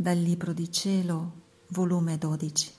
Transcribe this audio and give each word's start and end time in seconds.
Dal 0.00 0.16
Libro 0.16 0.54
di 0.54 0.72
Cielo, 0.72 1.32
volume 1.72 2.16
12, 2.16 2.72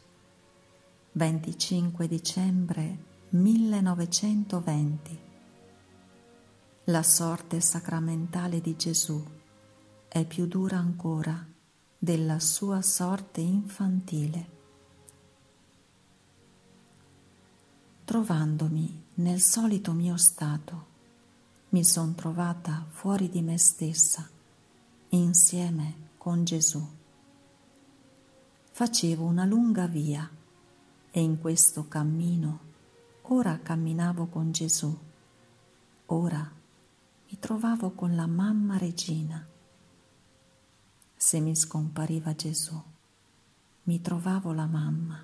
25 1.11 2.07
dicembre 2.07 2.97
1920. 3.29 5.19
La 6.85 7.03
sorte 7.03 7.61
sacramentale 7.61 8.59
di 8.59 8.75
Gesù 8.75 9.23
è 10.07 10.25
più 10.25 10.47
dura 10.47 10.79
ancora 10.79 11.45
della 11.95 12.39
sua 12.39 12.81
sorte 12.81 13.41
infantile. 13.41 14.49
Trovandomi 18.03 19.03
nel 19.13 19.41
solito 19.41 19.91
mio 19.91 20.17
stato, 20.17 20.85
mi 21.69 21.83
son 21.83 22.15
trovata 22.15 22.83
fuori 22.89 23.29
di 23.29 23.43
me 23.43 23.59
stessa, 23.59 24.27
insieme 25.09 26.09
con 26.17 26.43
Gesù 26.43 26.97
facevo 28.73 29.25
una 29.25 29.45
lunga 29.45 29.85
via 29.85 30.29
e 31.11 31.21
in 31.21 31.39
questo 31.39 31.87
cammino 31.87 32.69
ora 33.23 33.59
camminavo 33.59 34.27
con 34.27 34.51
Gesù, 34.51 34.97
ora 36.07 36.51
mi 37.29 37.39
trovavo 37.39 37.91
con 37.91 38.15
la 38.15 38.27
mamma 38.27 38.77
regina. 38.77 39.45
Se 41.15 41.39
mi 41.39 41.55
scompariva 41.55 42.33
Gesù, 42.33 42.81
mi 43.83 44.01
trovavo 44.01 44.53
la 44.53 44.65
mamma 44.65 45.23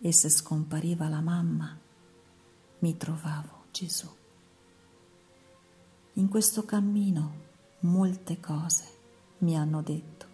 e 0.00 0.12
se 0.12 0.28
scompariva 0.28 1.08
la 1.08 1.20
mamma, 1.20 1.76
mi 2.78 2.96
trovavo 2.96 3.64
Gesù. 3.72 4.08
In 6.14 6.28
questo 6.28 6.64
cammino 6.64 7.46
molte 7.80 8.40
cose 8.40 8.84
mi 9.38 9.56
hanno 9.56 9.82
detto 9.82 10.27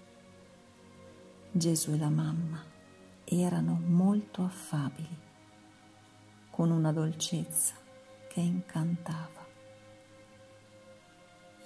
Gesù 1.56 1.92
e 1.92 1.98
la 1.98 2.08
mamma 2.08 2.60
erano 3.22 3.80
molto 3.86 4.42
affabili, 4.42 5.16
con 6.50 6.72
una 6.72 6.90
dolcezza 6.90 7.76
che 8.28 8.40
incantava. 8.40 9.46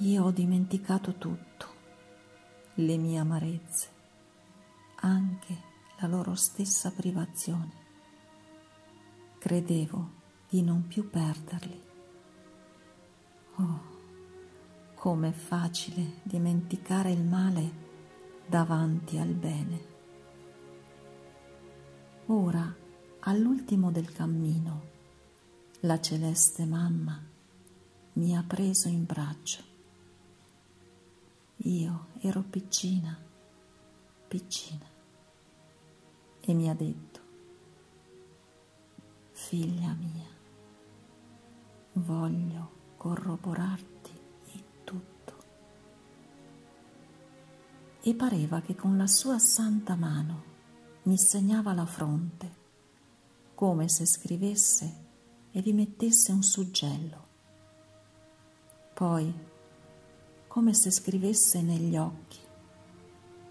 Io 0.01 0.25
ho 0.25 0.31
dimenticato 0.31 1.15
tutto, 1.15 1.67
le 2.75 2.99
mie 2.99 3.19
amarezze, 3.19 3.89
anche 4.97 5.57
la 6.01 6.07
loro 6.07 6.35
stessa 6.35 6.91
privazione. 6.91 7.73
Credevo 9.39 10.11
di 10.51 10.61
non 10.61 10.87
più 10.87 11.09
perderli. 11.09 11.83
Oh, 13.55 13.81
com'è 14.95 15.33
facile 15.33 16.21
dimenticare 16.25 17.11
il 17.11 17.25
male 17.25 17.87
davanti 18.49 19.19
al 19.19 19.35
bene. 19.35 19.97
Ora, 22.27 22.75
all'ultimo 23.21 23.91
del 23.91 24.11
cammino, 24.11 24.83
la 25.81 26.01
celeste 26.01 26.65
mamma 26.65 27.23
mi 28.15 28.37
ha 28.37 28.43
preso 28.47 28.89
in 28.89 29.05
braccio. 29.05 29.63
Io 31.57 32.07
ero 32.21 32.43
piccina, 32.43 33.19
piccina, 34.29 34.87
e 36.41 36.55
mi 36.55 36.71
ha 36.71 36.75
detto, 36.75 37.21
figlia 39.33 39.93
mia, 39.93 40.29
voglio 41.93 42.71
corroborarti 42.97 43.98
e 48.09 48.15
pareva 48.15 48.63
che 48.63 48.75
con 48.75 48.97
la 48.97 49.07
sua 49.07 49.39
santa 49.39 49.95
mano 49.95 50.43
mi 51.03 51.19
segnava 51.19 51.75
la 51.75 51.85
fronte, 51.85 52.55
come 53.55 53.87
se 53.91 54.07
scrivesse 54.07 54.95
e 55.51 55.61
vi 55.61 55.75
mettesse 55.75 56.33
un 56.33 56.43
suggello. 56.43 57.27
Poi, 58.95 59.31
come 60.47 60.73
se 60.73 60.91
scrivesse 60.91 61.61
negli 61.61 61.99
occhi, 61.99 62.39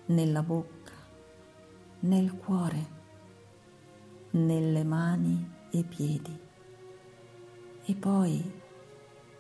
nella 0.07 0.41
bocca, 0.41 0.93
nel 1.99 2.35
cuore, 2.35 2.87
nelle 4.31 4.83
mani 4.83 5.51
e 5.69 5.83
piedi, 5.83 6.39
e 7.85 7.93
poi 7.93 8.61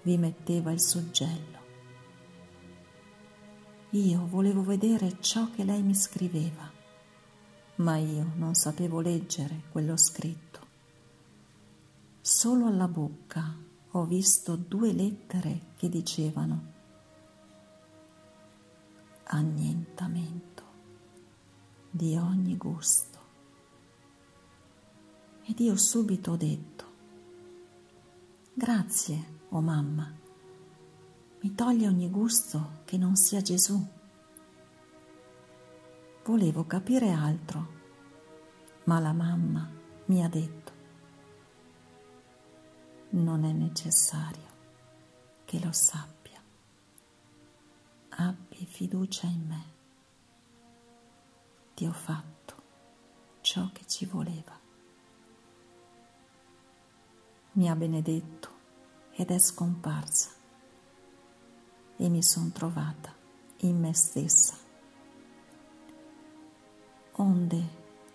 vi 0.03 0.17
metteva 0.19 0.71
il 0.71 0.79
suggello. 0.79 1.56
Io 3.91 4.27
volevo 4.27 4.63
vedere 4.63 5.21
ciò 5.21 5.49
che 5.49 5.63
lei 5.63 5.81
mi 5.81 5.95
scriveva, 5.95 6.69
ma 7.75 7.95
io 7.95 8.33
non 8.35 8.53
sapevo 8.53 8.99
leggere 8.99 9.63
quello 9.71 9.95
scritto. 9.95 10.59
Solo 12.19 12.65
alla 12.65 12.89
bocca 12.89 13.55
ho 13.91 14.03
visto 14.03 14.57
due 14.57 14.91
lettere 14.91 15.67
che 15.77 15.87
dicevano 15.87 16.73
annientamento 19.23 20.63
di 21.89 22.17
ogni 22.17 22.57
gusto. 22.57 23.19
Ed 25.45 25.57
io 25.61 25.77
subito 25.77 26.31
ho 26.31 26.35
detto, 26.35 26.85
grazie, 28.53 29.39
o 29.47 29.57
oh 29.57 29.61
mamma 29.61 30.25
mi 31.39 31.53
toglie 31.53 31.87
ogni 31.87 32.09
gusto 32.09 32.81
che 32.85 32.97
non 32.97 33.15
sia 33.15 33.41
Gesù. 33.41 33.79
Volevo 36.23 36.65
capire 36.65 37.11
altro, 37.11 37.75
ma 38.85 38.99
la 38.99 39.13
mamma 39.13 39.69
mi 40.05 40.23
ha 40.23 40.27
detto, 40.27 40.71
non 43.09 43.43
è 43.43 43.51
necessario 43.51 44.55
che 45.45 45.59
lo 45.63 45.71
sappia. 45.71 46.41
Abbi 48.09 48.65
fiducia 48.65 49.27
in 49.27 49.45
me. 49.47 49.75
Ti 51.75 51.85
ho 51.85 51.93
fatto 51.93 52.55
ciò 53.41 53.69
che 53.71 53.85
ci 53.85 54.05
voleva. 54.05 54.59
Mi 57.53 57.69
ha 57.69 57.75
benedetto 57.75 58.49
ed 59.11 59.29
è 59.29 59.39
scomparsa 59.39 60.36
e 61.97 62.09
mi 62.09 62.23
sono 62.23 62.49
trovata 62.51 63.13
in 63.61 63.79
me 63.79 63.93
stessa. 63.93 64.55
Onde, 67.13 67.63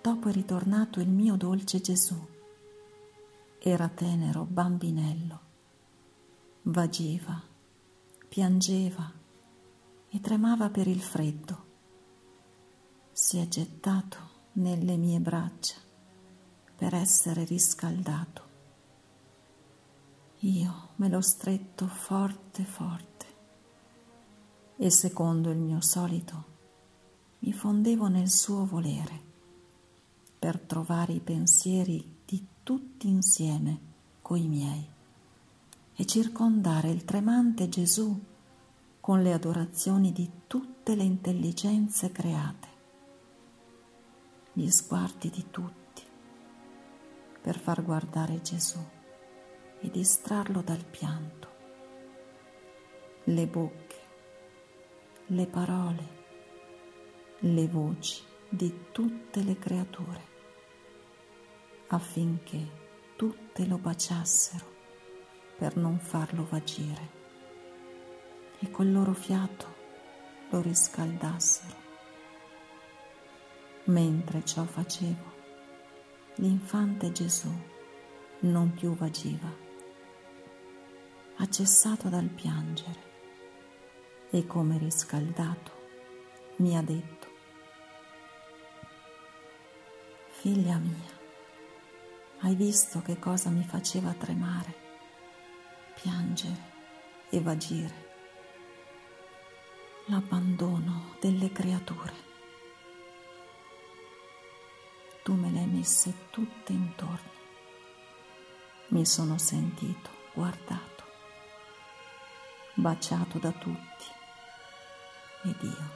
dopo 0.00 0.28
è 0.28 0.32
ritornato 0.32 1.00
il 1.00 1.08
mio 1.08 1.36
dolce 1.36 1.80
Gesù, 1.80 2.16
era 3.58 3.88
tenero 3.88 4.44
bambinello, 4.44 5.40
vagiva, 6.62 7.40
piangeva 8.28 9.12
e 10.08 10.20
tremava 10.20 10.70
per 10.70 10.86
il 10.86 11.00
freddo. 11.00 11.70
Si 13.12 13.38
è 13.38 13.46
gettato 13.48 14.30
nelle 14.52 14.96
mie 14.96 15.18
braccia 15.20 15.76
per 16.76 16.94
essere 16.94 17.44
riscaldato. 17.44 18.50
Io 20.40 20.88
me 20.96 21.08
l'ho 21.08 21.20
stretto 21.20 21.86
forte 21.86 22.64
forte 22.64 23.11
e 24.82 24.90
secondo 24.90 25.52
il 25.52 25.58
mio 25.58 25.80
solito 25.80 26.44
mi 27.38 27.52
fondevo 27.52 28.08
nel 28.08 28.28
suo 28.28 28.66
volere 28.66 29.20
per 30.36 30.58
trovare 30.58 31.12
i 31.12 31.20
pensieri 31.20 32.16
di 32.24 32.44
tutti 32.64 33.06
insieme 33.06 33.78
coi 34.22 34.48
miei 34.48 34.84
e 35.94 36.04
circondare 36.04 36.90
il 36.90 37.04
tremante 37.04 37.68
Gesù 37.68 38.20
con 38.98 39.22
le 39.22 39.32
adorazioni 39.32 40.10
di 40.10 40.28
tutte 40.48 40.96
le 40.96 41.04
intelligenze 41.04 42.10
create, 42.10 42.68
gli 44.52 44.68
sguardi 44.68 45.30
di 45.30 45.46
tutti 45.48 46.02
per 47.40 47.56
far 47.56 47.84
guardare 47.84 48.42
Gesù 48.42 48.84
e 49.78 49.90
distrarlo 49.90 50.60
dal 50.60 50.84
pianto, 50.84 51.48
le 53.26 53.46
bocche 53.46 53.91
le 55.26 55.46
parole, 55.46 56.08
le 57.38 57.68
voci 57.68 58.22
di 58.48 58.86
tutte 58.90 59.42
le 59.42 59.56
creature, 59.56 60.20
affinché 61.88 62.80
tutte 63.16 63.64
lo 63.66 63.78
baciassero 63.78 64.64
per 65.56 65.76
non 65.76 65.98
farlo 65.98 66.44
vagire 66.50 67.20
e 68.58 68.70
col 68.70 68.90
loro 68.90 69.14
fiato 69.14 69.66
lo 70.50 70.60
riscaldassero. 70.60 71.80
Mentre 73.84 74.44
ciò 74.44 74.64
facevo, 74.64 75.32
l'infante 76.36 77.12
Gesù 77.12 77.52
non 78.40 78.72
più 78.72 78.94
vagiva, 78.94 79.50
ha 81.36 81.48
cessato 81.48 82.08
dal 82.08 82.28
piangere 82.28 83.11
e 84.34 84.46
come 84.46 84.78
riscaldato 84.78 85.70
mi 86.56 86.74
ha 86.74 86.80
detto, 86.80 87.28
Figlia 90.28 90.78
mia, 90.78 91.20
hai 92.40 92.54
visto 92.54 93.02
che 93.02 93.18
cosa 93.18 93.50
mi 93.50 93.62
faceva 93.62 94.14
tremare, 94.14 94.74
piangere 96.00 96.70
e 97.28 97.40
vagire? 97.42 98.10
L'abbandono 100.06 101.14
delle 101.20 101.52
creature. 101.52 102.30
Tu 105.22 105.34
me 105.34 105.50
le 105.50 105.58
hai 105.58 105.66
messe 105.66 106.28
tutte 106.30 106.72
intorno. 106.72 107.30
Mi 108.88 109.04
sono 109.04 109.36
sentito 109.36 110.10
guardato, 110.32 111.04
baciato 112.74 113.38
da 113.38 113.52
tutti 113.52 114.20
ed 115.44 115.56
io 115.62 115.90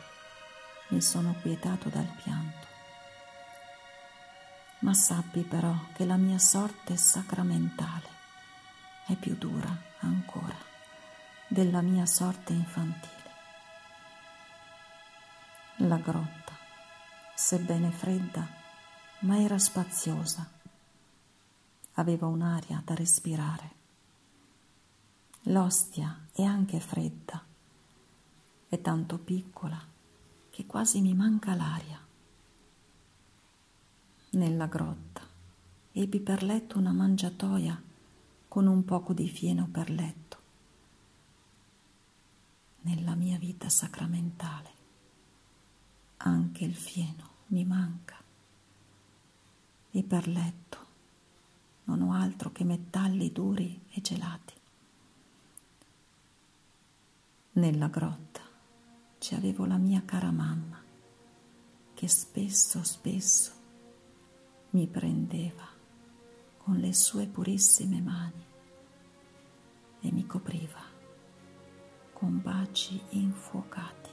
mi 0.88 1.00
sono 1.00 1.34
quietato 1.40 1.88
dal 1.88 2.10
pianto 2.22 2.74
ma 4.80 4.92
sappi 4.92 5.42
però 5.42 5.74
che 5.94 6.04
la 6.04 6.16
mia 6.16 6.38
sorte 6.38 6.96
sacramentale 6.96 8.08
è 9.06 9.14
più 9.14 9.36
dura 9.36 9.74
ancora 10.00 10.74
della 11.48 11.80
mia 11.80 12.06
sorte 12.06 12.52
infantile. 12.52 13.14
La 15.76 15.96
grotta, 15.96 16.52
sebbene 17.34 17.90
fredda, 17.90 18.46
ma 19.20 19.40
era 19.40 19.58
spaziosa, 19.58 20.48
aveva 21.94 22.26
un'aria 22.26 22.82
da 22.84 22.94
respirare. 22.94 23.74
L'ostia 25.42 26.26
è 26.32 26.42
anche 26.42 26.80
fredda, 26.80 27.44
è 28.76 28.80
tanto 28.82 29.18
piccola 29.18 29.82
che 30.50 30.66
quasi 30.66 31.00
mi 31.00 31.14
manca 31.14 31.54
l'aria 31.54 31.98
nella 34.30 34.66
grotta. 34.66 35.22
Ebbi 35.92 36.20
per 36.20 36.42
letto 36.42 36.76
una 36.76 36.92
mangiatoia 36.92 37.82
con 38.46 38.66
un 38.66 38.84
poco 38.84 39.14
di 39.14 39.28
fieno 39.28 39.66
per 39.70 39.88
letto. 39.88 40.36
Nella 42.82 43.14
mia 43.14 43.38
vita 43.38 43.68
sacramentale 43.68 44.74
anche 46.18 46.64
il 46.64 46.74
fieno 46.74 47.30
mi 47.46 47.64
manca 47.64 48.16
e 49.90 50.02
per 50.02 50.28
letto 50.28 50.84
non 51.84 52.02
ho 52.02 52.12
altro 52.12 52.52
che 52.52 52.64
metalli 52.64 53.32
duri 53.32 53.80
e 53.90 54.00
gelati. 54.02 54.54
Nella 57.52 57.88
grotta 57.88 58.45
ci 59.26 59.34
avevo 59.34 59.66
la 59.66 59.76
mia 59.76 60.04
cara 60.04 60.30
mamma 60.30 60.80
che 61.94 62.06
spesso, 62.06 62.84
spesso 62.84 63.50
mi 64.70 64.86
prendeva 64.86 65.66
con 66.58 66.76
le 66.76 66.92
sue 66.92 67.26
purissime 67.26 68.00
mani 68.00 68.44
e 69.98 70.12
mi 70.12 70.24
copriva 70.26 70.80
con 72.12 72.40
baci 72.40 73.02
infuocati 73.08 74.10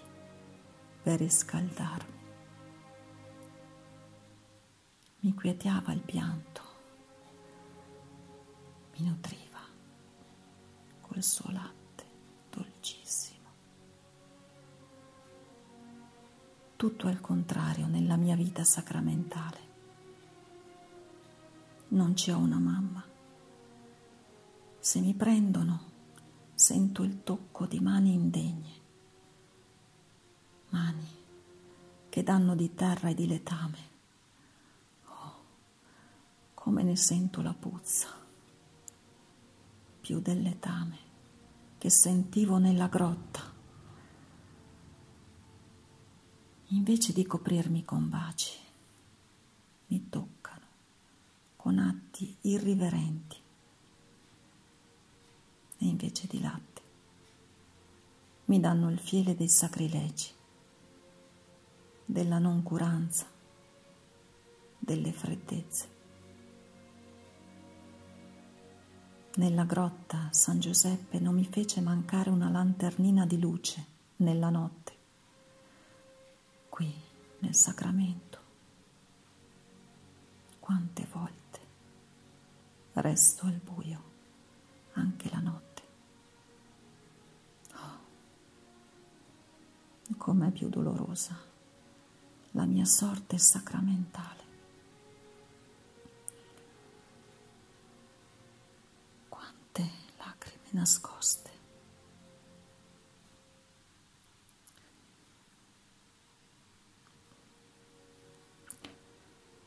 per 1.04 1.20
riscaldarmi. 1.20 2.22
Mi 5.20 5.34
quietava 5.36 5.94
il 5.94 6.02
pianto, 6.02 6.62
mi 8.98 9.06
nutriva 9.06 9.60
col 11.02 11.22
suo 11.22 11.52
latte 11.52 11.83
Tutto 16.84 17.08
al 17.08 17.22
contrario 17.22 17.88
nella 17.88 18.18
mia 18.18 18.36
vita 18.36 18.66
sacramentale 18.66 19.60
non 21.92 22.14
ci 22.14 22.30
ho 22.30 22.38
una 22.38 22.60
mamma. 22.60 23.02
Se 24.80 25.00
mi 25.00 25.14
prendono, 25.14 25.92
sento 26.54 27.04
il 27.04 27.24
tocco 27.24 27.68
di 27.68 27.80
mani 27.80 28.12
indegne, 28.12 28.72
mani 30.72 31.08
che 32.10 32.22
danno 32.22 32.54
di 32.54 32.76
terra 32.76 33.08
e 33.08 33.14
di 33.14 33.28
letame. 33.28 33.78
Oh, 35.06 35.44
come 36.54 36.84
ne 36.84 36.98
sento 36.98 37.42
la 37.42 37.54
puzza, 37.54 38.10
più 40.02 40.20
del 40.20 40.42
letame 40.42 40.98
che 41.78 41.90
sentivo 41.90 42.58
nella 42.58 42.88
grotta. 42.88 43.53
Invece 46.74 47.14
di 47.14 47.24
coprirmi 47.28 47.86
con 47.86 48.10
baci, 48.10 48.58
mi 49.88 50.10
tocco 50.10 50.32
con 51.56 51.78
atti 51.78 52.36
irriverenti 52.42 53.38
e 55.78 55.86
invece 55.86 56.28
di 56.28 56.42
latte 56.42 56.82
mi 58.46 58.60
danno 58.60 58.90
il 58.90 58.98
fiele 59.00 59.36
dei 59.36 59.48
sacrilegi, 59.48 60.32
della 62.06 62.40
noncuranza, 62.40 63.28
delle 64.80 65.14
freddezze. 65.14 65.88
Nella 69.36 69.64
grotta 69.64 70.28
San 70.32 70.60
Giuseppe 70.60 71.20
non 71.20 71.36
mi 71.36 71.46
fece 71.46 71.82
mancare 71.82 72.32
una 72.32 72.50
lanternina 72.50 73.28
di 73.28 73.40
luce 73.40 73.86
nella 74.18 74.50
notte. 74.50 75.03
Qui, 76.74 76.92
nel 77.42 77.54
sacramento, 77.54 78.40
quante 80.60 81.08
volte 81.12 81.60
resto 82.94 83.46
al 83.46 83.60
buio 83.64 84.02
anche 84.94 85.30
la 85.30 85.38
notte. 85.40 85.82
Oh, 87.76 88.00
com'è 90.18 90.50
più 90.50 90.68
dolorosa 90.70 91.38
la 92.52 92.66
mia 92.66 92.86
sorte 92.86 93.38
sacramentale. 93.38 94.42
Quante 99.30 99.92
lacrime 100.18 100.68
nascoste. 100.72 101.52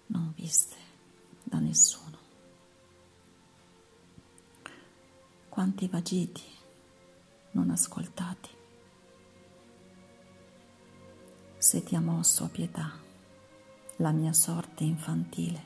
Non 0.09 0.33
viste 0.35 0.77
da 1.43 1.59
nessuno. 1.77 2.25
quanti 5.51 5.89
vagiti 5.89 6.43
non 7.53 7.71
ascoltati. 7.71 8.51
Se 11.57 11.83
ti 11.83 11.95
ha 11.95 12.01
mosso 12.01 12.45
a 12.45 12.49
pietà 12.49 12.93
la 13.97 14.11
mia 14.11 14.35
sorte 14.35 14.85
infantile, 14.85 15.65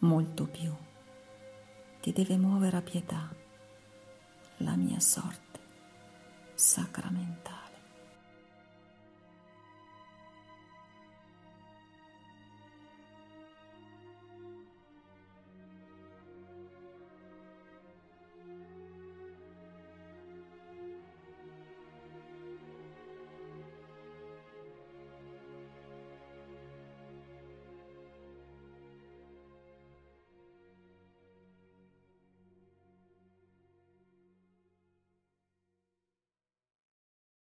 molto 0.00 0.46
più 0.46 0.72
ti 2.00 2.12
deve 2.12 2.36
muovere 2.36 2.76
a 2.76 2.82
pietà 2.82 3.32
la 4.58 4.74
mia 4.74 4.98
sorte 4.98 5.60
sacramentale. 6.54 7.63